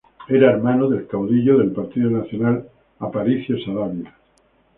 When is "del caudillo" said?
0.89-1.59